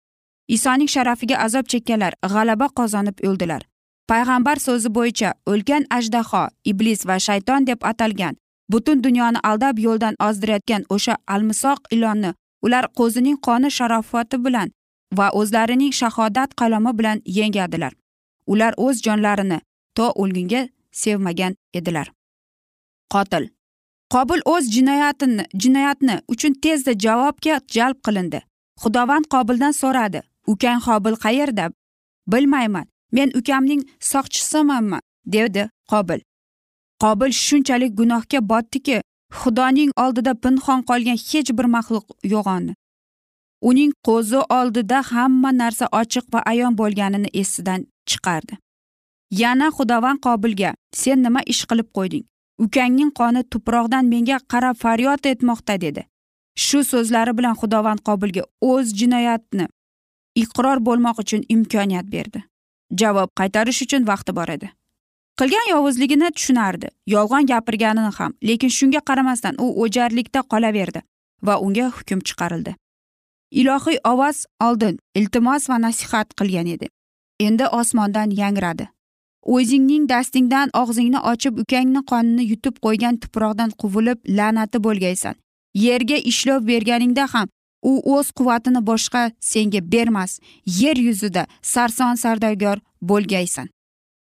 Isoning 0.47 0.88
sharafiga 0.88 1.38
azob 1.45 1.65
chekkanlar 1.67 2.13
g'alaba 2.34 2.67
qozonib 2.79 3.17
o'ldilar. 3.27 3.62
Payg'ambar 4.10 4.58
so'zi 4.60 4.89
bo'yicha 4.95 5.34
o'lgan 5.51 5.84
ajdaho 5.97 6.47
iblis 6.71 7.06
va 7.08 7.19
shayton 7.19 7.67
deb 7.67 7.79
atalgan 7.91 8.36
butun 8.71 9.03
dunyoni 9.03 9.39
aldab 9.49 9.79
yo'ldan 9.79 10.15
ozdirayotgan 10.27 10.84
o'sha 10.95 11.15
almisoq 11.27 11.79
ilonni 11.95 12.34
ular 12.65 12.86
qo'zining 12.99 13.38
qoni 13.47 13.69
sharofati 13.77 14.38
bilan 14.45 14.71
va 15.17 15.27
o'zlarining 15.39 15.93
shahodat 15.99 16.49
qalomi 16.60 16.97
bilan 16.99 17.21
yengadilar. 17.25 17.93
Ular 18.47 18.73
o'z 18.77 19.01
jonlarini 19.06 19.60
to 19.95 20.06
o'lgunga 20.21 20.62
sevmagan 20.91 21.56
edilar. 21.73 22.08
Qotil 23.13 23.43
qobil 24.13 24.41
o'z 24.53 24.65
jinoyatini 24.75 25.43
jinoyatni 25.62 26.15
uchun 26.34 26.53
tezda 26.63 26.91
javobga 27.06 27.56
jalb 27.75 27.97
qilindi. 28.06 28.39
Xudovand 28.82 29.25
qobildan 29.34 29.71
so'radi 29.82 30.21
ukang 30.51 30.79
qobil 30.88 31.15
qayerda? 31.25 31.65
Bilmayman. 32.27 32.86
Men 33.12 33.29
ukamning 33.39 33.82
soqchisimanmi? 33.99 34.99
Dedi 35.25 35.69
qobil. 35.91 36.19
Qobil 37.01 37.32
shunchalik 37.45 37.91
gunohga 37.99 38.39
botdiki 38.51 39.01
xudoning 39.39 39.91
oldida 40.03 40.34
pinhon 40.43 40.79
qolgan 40.89 41.17
hech 41.29 41.49
bir 41.58 41.67
maxluq 41.75 42.06
yo'g'oni 42.34 42.73
uning 43.69 43.91
ko'zi 44.08 44.39
oldida 44.60 45.01
hamma 45.12 45.51
narsa 45.62 45.86
ochiq 46.01 46.25
va 46.34 46.39
ayon 46.51 46.77
bo'lganini 46.82 47.29
esidan 47.41 47.82
chiqardi. 48.10 48.53
Yana 49.41 49.67
xudovand 49.77 50.19
qobilga 50.25 50.71
sen 51.01 51.23
nima 51.25 51.41
ish 51.53 51.63
qilib 51.69 51.89
qo'yding? 51.97 52.25
Ukangning 52.65 53.12
qoni 53.19 53.41
tuproqdan 53.51 54.06
menga 54.13 54.38
qarab 54.51 54.75
faryod 54.84 55.29
etmoqda 55.34 55.75
dedi. 55.86 56.01
Shu 56.65 56.79
so'zlari 56.91 57.34
bilan 57.38 57.56
xudovand 57.62 58.01
qobilga 58.08 58.43
o'z 58.71 58.88
jinoyatni 58.99 59.65
iqror 60.35 60.79
bo'lmoq 60.87 61.19
uchun 61.23 61.43
imkoniyat 61.55 62.07
berdi. 62.15 62.43
Javob 62.99 63.29
qaytarish 63.39 63.81
uchun 63.85 64.07
vaqti 64.07 64.35
bor 64.35 64.49
edi. 64.49 64.69
Qilgan 65.39 65.67
yovuzligini 65.69 66.29
tushunardi 66.37 66.87
yolg'on 67.13 67.45
gapirganini 67.51 68.11
ham 68.17 68.33
lekin 68.49 68.69
shunga 68.77 69.01
qaramasdan 69.09 69.55
u 69.63 69.67
o'jarlikda 69.83 70.41
qolaverdi 70.53 71.01
va 71.47 71.59
unga 71.65 71.87
hukm 71.97 72.19
chiqarildi. 72.27 72.75
Ilohiy 73.61 73.97
ovoz 74.11 74.45
oldin 74.67 74.99
iltimos 75.15 75.69
va 75.69 75.77
nasihat 75.81 76.27
qilgan 76.39 76.67
edi. 76.75 76.87
Endi 77.39 77.65
osmondan 77.79 78.29
yangradi. 78.41 78.87
O'zingning 79.55 80.05
dastingdan 80.09 80.69
og'zingni 80.81 81.19
ochib 81.31 81.59
ukangni 81.63 82.01
qonini 82.11 82.43
yutib 82.51 82.75
qo'ygan 82.85 83.17
tuproqdan 83.23 83.73
quvilib 83.81 84.19
la'nati 84.37 84.83
bo'lgaysan. 84.85 85.35
Yerga 85.85 86.17
ishlov 86.31 86.67
berganingda 86.67 87.25
ham 87.33 87.47
u 87.83 87.93
o'z 88.15 88.31
quvvatini 88.37 88.81
boshqa 88.89 89.31
senga 89.39 89.81
bermas. 89.93 90.39
Yer 90.65 90.97
yuzida 90.97 91.45
sarson 91.61 92.15
sardoygor 92.23 92.77
bo'lgaysan. 93.01 93.67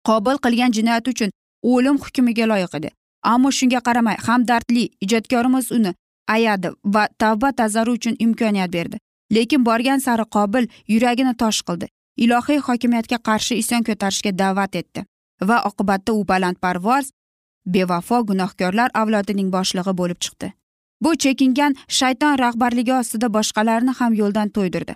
Qobil 0.09 0.37
qilgan 0.45 0.73
jinoyati 0.77 1.11
uchun 1.15 1.31
o'lim 1.63 1.97
hukmiga 2.05 2.47
loyiq 2.53 2.75
edi. 2.79 2.91
Ammo 3.33 3.51
shunga 3.59 3.81
qaramay 3.87 4.17
hamdardli 4.27 4.85
ijodkorimiz 5.05 5.73
uni 5.73 5.95
ayadi 6.37 6.69
va 6.95 7.09
tavba 7.19 7.53
tazarru 7.53 7.93
uchun 7.99 8.17
imkoniyat 8.19 8.73
berdi. 8.73 8.97
Lekin 9.35 9.65
borgan 9.65 9.99
sari 9.99 10.25
qobil 10.37 10.69
yuragini 10.89 11.35
tosh 11.43 11.63
qildi. 11.69 11.87
Ilohiy 12.25 12.59
hokimiyatga 12.67 13.19
qarshi 13.29 13.55
isyon 13.63 13.83
ko'tarishga 13.89 14.33
da'vat 14.39 14.77
etdi 14.81 15.05
va 15.49 15.59
oqibatda 15.71 16.13
u 16.13 16.25
balandparvoz 16.31 17.11
bevafo 17.75 18.23
gunohkorlar 18.31 18.91
avlodining 18.95 19.53
boshlig'i 19.57 19.95
bo'lib 20.01 20.19
chiqdi. 20.25 20.53
Bu 21.01 21.17
chekingan 21.17 21.77
shayton 21.89 22.39
rahbarligi 22.39 22.95
ostida 22.95 23.35
boshqalarni 23.37 23.93
ham 23.99 24.15
yo'ldan 24.15 24.49
to'ydirdi. 24.49 24.95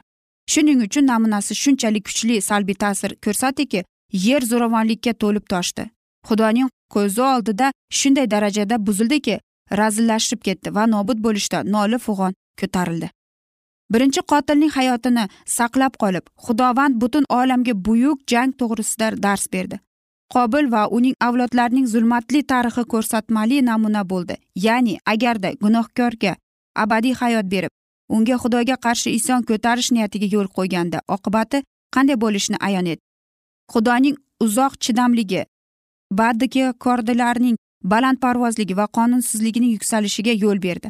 Shuning 0.52 0.82
uchun 0.86 1.06
namunasi 1.06 1.54
shunchalik 1.54 2.04
kuchli 2.04 2.40
salbiy 2.40 2.74
ta'sir 2.74 3.10
ko'rsatdiki 3.24 3.84
yer 4.12 4.42
zo'ravonlikka 4.50 5.12
to'lib 5.22 5.44
toshdi. 5.52 5.84
Xudoning 6.28 6.68
ko'zi 6.94 7.22
oldida 7.22 7.72
shunday 7.98 8.30
darajada 8.30 8.86
buzildiki 8.86 9.40
razillashib 9.80 10.40
ketdi 10.46 10.74
va 10.74 10.86
nobud 10.94 11.18
bo'lishda 11.26 11.62
noli 11.74 11.98
fug'on 12.06 12.32
ko'tarildi. 12.60 13.08
Birinchi 13.92 14.20
qotilning 14.32 14.72
hayotini 14.78 15.24
saqlab 15.56 15.96
qolib 16.02 16.24
xudovand 16.46 17.00
butun 17.02 17.24
olamga 17.38 17.74
buyuk 17.86 18.18
jang 18.32 18.52
to'g'risida 18.60 19.22
dars 19.22 19.46
berdi. 19.52 19.80
Qobil 20.34 20.70
va 20.74 20.82
uning 20.96 21.14
avlodlarining 21.26 21.86
zulmatli 21.94 22.40
tarixi 22.52 22.84
ko'rsatmali 22.92 23.62
namuna 23.68 24.02
bo'ldi. 24.12 24.34
Ya'ni 24.66 24.94
agarda 25.12 25.52
gunohkorga 25.62 26.32
abadiy 26.84 27.14
hayot 27.20 27.46
berib 27.54 27.72
unga 28.16 28.36
xudoga 28.42 28.76
qarshi 28.86 29.10
isyon 29.18 29.42
ko'tarish 29.48 29.90
niyatiga 29.96 30.28
yo'l 30.34 30.48
qo'yganda 30.56 30.98
oqibati 31.16 31.62
qanday 31.94 32.16
bo'lishini 32.24 32.58
ayon 32.68 32.86
et. 32.92 33.00
Xudoning 33.72 34.16
uzoq 34.44 34.72
chidamligi 34.84 35.44
badiki 36.20 36.64
kordilarning 36.84 37.56
balandparvozligi 37.92 38.74
va 38.80 38.86
qonunsizligining 38.98 39.72
yuksalishiga 39.76 40.32
yo'l 40.44 40.58
berdi. 40.66 40.88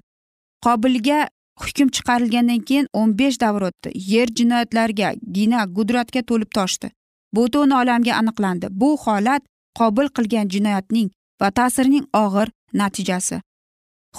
Qobilga 0.65 1.21
hukm 1.63 1.89
chiqarilgandan 1.95 2.61
keyin 2.69 2.87
o'n 3.01 3.15
besh 3.21 3.39
davr 3.45 3.69
o'tdi. 3.69 3.91
Yer 4.13 4.29
jinoyatlarga 4.39 5.15
gina 5.37 5.65
gudratga 5.77 6.23
to'lib 6.31 6.51
toshdi. 6.59 6.91
Butun 7.37 7.71
olamga 7.71 8.13
aniqlandi. 8.21 8.67
Bu 8.71 8.97
holat 9.05 9.43
qobil 9.79 10.09
qilgan 10.17 10.47
jinoyatning 10.55 11.09
va 11.41 11.49
ta'sirining 11.59 12.07
og'ir 12.25 12.49
natijasi. 12.81 13.41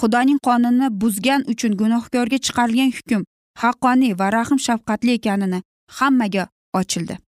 Xudoning 0.00 0.40
qonunini 0.46 0.88
buzgan 1.00 1.42
uchun 1.52 1.72
gunohkorga 1.80 2.38
chiqarilgan 2.46 2.90
hukm 2.96 3.22
haqqoniy 3.62 4.12
va 4.20 4.26
rahm 4.36 4.58
shafqatli 4.66 5.12
ekanini 5.18 5.62
hammaga 5.98 6.44
ochildi. 6.80 7.18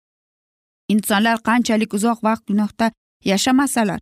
Insonlar 0.93 1.37
qanchalik 1.49 1.95
uzoq 1.99 2.19
vaqt 2.27 2.45
gunohda 2.51 2.87
yashamasalar 3.31 4.01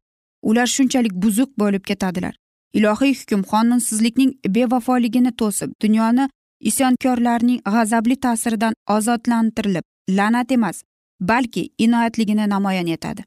ular 0.49 0.67
shunchalik 0.77 1.15
buzuq 1.23 1.51
bo'lib 1.61 1.85
ketadilar. 1.91 2.35
Ilohiy 2.79 3.15
hukm 3.21 3.43
qonunsizlikning 3.53 4.31
bevafoligini 4.57 5.33
to'sib 5.41 5.71
dunyoni 5.83 6.25
isyonkorlarning 6.71 7.61
g'azabli 7.75 8.17
ta'siridan 8.25 8.75
ozodlantirilib 8.97 9.85
la'nat 10.19 10.53
emas 10.57 10.77
balki 11.21 11.73
inoyatligini 11.79 12.47
namoyon 12.49 12.87
etadi. 12.87 13.23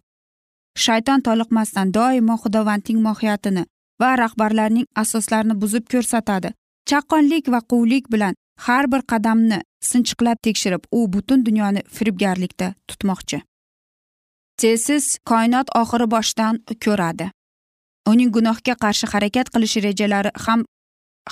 Shayton 0.78 1.22
toliqmasdan 1.22 1.94
doimo 1.94 2.36
xudovandning 2.44 3.00
mohiyatini 3.08 3.66
va 4.02 4.16
rahbarlarning 4.24 4.86
asoslarini 4.96 5.56
buzib 5.62 5.86
ko'rsatadi. 5.92 6.52
Chaqqonlik 6.90 7.46
va 7.54 7.60
quvlik 7.72 8.06
bilan 8.14 8.36
har 8.66 8.86
bir 8.92 9.02
qadamni 9.12 9.60
sinchiqlab 9.90 10.38
tekshirib 10.46 10.84
u 10.92 11.00
butun 11.14 11.46
dunyoni 11.46 11.82
firibgarlikda 11.96 12.74
tutmoqchi. 12.88 13.42
Tezsiz 14.62 15.06
koinot 15.30 15.68
oxiri 15.82 16.08
boshdan 16.16 16.56
ko'radi. 16.86 17.30
Uning 18.12 18.32
gunohga 18.36 18.76
qarshi 18.84 19.06
harakat 19.14 19.48
qilish 19.54 19.78
rejalari 19.88 20.32
ham 20.46 20.64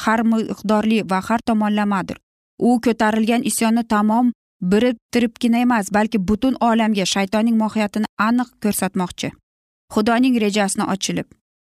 har 0.04 0.20
miqdorli 0.32 1.00
va 1.12 1.20
har 1.28 1.40
tomonlamadir. 1.48 2.18
U 2.60 2.80
ko'tarilgan 2.86 3.44
isyonni 3.50 3.84
tamom 3.94 4.32
biriktiribgina 4.62 5.58
emas 5.58 5.94
balki 5.94 6.28
butun 6.28 6.56
olamga 6.62 7.06
shaytonning 7.06 7.58
mohiyatini 7.58 8.06
aniq 8.28 8.50
ko'rsatmoqchi. 8.64 9.32
Xudoning 9.94 10.36
rejasini 10.46 10.86
ochilib 10.94 11.28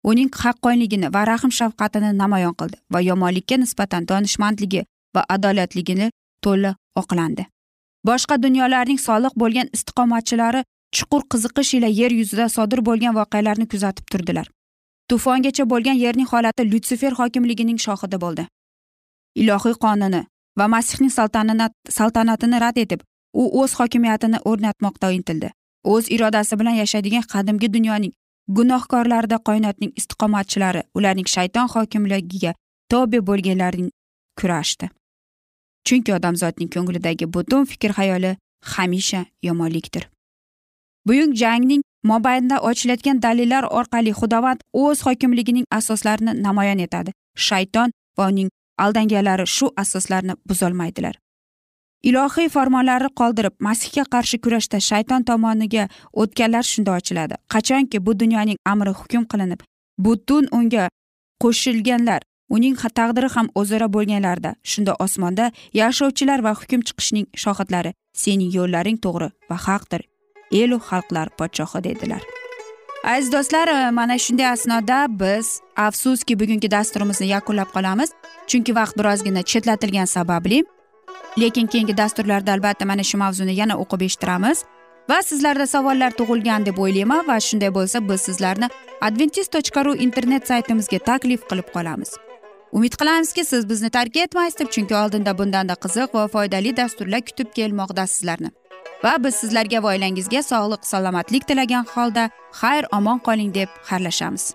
uning 0.04 0.30
haqqonligini 0.44 1.14
va 1.14 1.22
rahm 1.32 1.52
shafqatini 1.60 2.12
namoyon 2.22 2.56
qildi 2.60 2.78
va 2.94 3.00
yomonlikka 3.10 3.58
nisbatan 3.64 4.08
donishmandligi 4.12 4.82
va 5.16 5.26
adolatligini 5.36 6.08
to'la 6.44 6.76
oqlandi. 7.02 7.46
Boshqa 8.08 8.36
dunyolarning 8.46 9.00
soliq 9.08 9.34
bo'lgan 9.42 9.68
istiqomatchilari 9.76 10.64
chuqur 10.98 11.22
qiziqish 11.32 11.74
ila 11.78 11.90
yer 12.02 12.12
yuzida 12.20 12.50
sodir 12.50 12.80
bo'lgan 12.88 13.14
voqealarni 13.20 13.68
kuzatib 13.74 14.06
turdilar. 14.12 14.48
Tufongacha 15.10 15.64
bo'lgan 15.74 15.98
yerning 16.06 16.28
holati 16.34 16.64
lyutsifer 16.72 17.14
hokimligining 17.20 17.80
shohidi 17.86 18.18
bo'ldi. 18.24 18.44
Ilohiy 19.42 19.76
qonuni 19.86 20.22
va 20.62 20.68
masihning 20.76 21.14
saltanatini 21.98 22.62
rad 22.66 22.80
etib 22.86 23.04
u 23.42 23.48
o'z 23.64 23.76
hokimiyatini 23.80 24.44
o'rnatmoqqa 24.52 25.12
intildi 25.18 25.52
o'z 25.96 26.14
irodasi 26.16 26.60
bilan 26.62 26.80
yashaydigan 26.82 27.28
qadimgi 27.34 27.74
dunyoning 27.76 28.14
gunohkorlarida 28.58 29.38
qoinotning 29.50 29.92
istiqomatchilari 30.00 30.88
ularning 31.02 31.30
shayton 31.36 31.76
hokimligiga 31.76 32.56
tobe 32.92 33.20
bo'lganlarning 33.30 33.92
kurashdi 34.42 34.92
chunki 35.86 36.14
odamzodning 36.18 36.70
ko'nglidagi 36.76 37.34
butun 37.36 37.66
fikr 37.72 37.92
hayoli 38.00 38.38
hamisha 38.74 39.26
yomonlikdir. 39.44 40.10
Buyuk 41.08 41.36
jangning 41.36 41.84
mobaynida 42.04 42.60
ochilayotgan 42.70 43.22
dalillar 43.22 43.64
orqali 43.64 44.14
xudovand 44.20 44.60
o'z 44.74 45.02
hokimligining 45.08 45.66
asoslarini 45.72 46.34
namoyon 46.44 46.80
etadi. 46.80 47.12
Shayton 47.36 47.92
va 48.18 48.28
uning 48.28 48.50
aldanganlari 48.78 49.48
shu 49.48 49.72
asoslarni 49.78 50.34
buzolmaydilar. 50.50 51.16
Ilohiy 52.04 52.50
farmonlarni 52.50 53.10
qoldirib 53.20 53.54
masihga 53.68 54.04
qarshi 54.14 54.38
kurashda 54.44 54.80
shayton 54.90 55.24
tomoniga 55.24 55.84
o'tganlar 56.22 56.64
shunda 56.64 56.92
ochiladi. 57.00 57.36
Qachonki 57.54 58.06
bu 58.06 58.20
dunyoning 58.20 58.58
amri 58.66 58.94
hukm 59.00 59.24
qilinib 59.32 59.62
butun 60.06 60.48
unga 60.52 60.90
qo'shilganlar 61.44 62.22
uning 62.56 62.76
taqdiri 63.00 63.30
ham 63.36 63.48
o'zaro 63.62 63.88
bo'lganlarda 63.96 64.52
shunda 64.72 64.94
osmonda 65.06 65.46
yashovchilar 65.82 66.40
va 66.48 66.54
hukm 66.62 66.82
chiqishning 66.88 67.28
shohidlari 67.44 67.92
sening 68.24 68.52
yo'llaring 68.58 68.98
to'g'ri 69.06 69.30
va 69.50 69.58
haqdir 69.68 70.02
elu 70.62 70.78
xalqlar 70.90 71.28
podshohi 71.40 71.84
dedilar. 71.88 72.41
Aziz 73.04 73.32
do'stlar 73.32 73.68
e, 73.68 73.92
mana 73.92 74.18
shunday 74.18 74.48
asnoda 74.48 75.08
biz 75.10 75.62
afsuski 75.76 76.40
bugungi 76.40 76.72
dasturimizni 76.72 77.28
yakunlab 77.28 77.70
qolamiz. 77.76 78.10
Chunki 78.48 78.76
vaqt 78.76 78.98
birozgina 78.98 79.44
chetlatilgani 79.44 80.08
sababli 80.08 80.64
lekin 81.40 81.68
keyingi 81.68 81.98
dasturlarda 81.98 82.52
albatta 82.54 82.86
mana 82.86 83.04
shu 83.04 83.18
mavzuni 83.18 83.56
yana 83.56 83.76
o'qib 83.84 84.02
eshittiramiz. 84.08 84.64
Va 85.10 85.22
sizlarda 85.22 85.68
savollar 85.68 86.12
tug'ilgan 86.20 86.66
deb 86.66 86.78
o'ylayman 86.78 87.28
va 87.28 87.40
shunday 87.40 87.74
bo'lsa 87.78 88.10
biz 88.10 88.22
sizlarni 88.22 88.70
adventis 89.02 89.48
tochka 89.48 89.86
ru 89.86 89.96
internet 89.96 90.48
saytimizga 90.48 91.00
taklif 91.00 91.42
qilib 91.50 91.68
qolamiz. 91.76 92.12
Umid 92.72 92.94
qilamizki 93.00 93.46
siz 93.46 93.70
bizni 93.70 93.90
tark 93.90 94.18
etmaysiz 94.18 94.60
deb 94.60 94.70
chunki 94.76 94.96
oldinda 94.96 95.38
bundanda 95.38 95.76
qiziq 95.84 96.10
va 96.16 96.28
foydali 96.28 96.78
dasturlar 96.78 97.22
kutib 97.22 97.50
kelmoqda 97.58 98.08
sizlarni. 98.08 98.52
Va 99.04 99.14
biz 99.24 99.36
sizlarga 99.42 99.84
va 99.84 99.94
oilangizga 99.94 100.42
sog'lik 100.52 100.86
salomatlik 100.92 101.48
tilagan 101.50 101.86
holda 101.94 102.30
xayr 102.62 102.88
omon 102.98 103.20
qoling 103.28 103.54
deb 103.54 103.70
xayrlashamiz. 103.90 104.54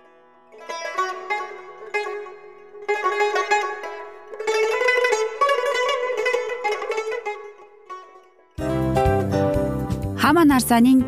Hamma 10.22 10.44
narsaning 10.52 11.00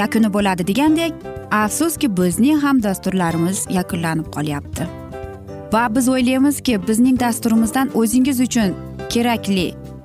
yakuni 0.00 0.28
bo'ladi 0.36 0.66
degandek 0.70 1.12
afsuski 1.50 2.16
bizning 2.16 2.58
ham 2.64 2.82
dasturlarimiz 2.82 3.66
yakunlanib 3.78 4.28
qolyapti. 4.36 4.88
Va 5.72 5.84
biz 5.94 6.08
o'ylaymizki 6.08 6.74
bizning 6.88 7.20
dasturimizdan 7.20 7.88
o'zingiz 8.00 8.40
uchun 8.40 8.76
kerakli 9.12 9.68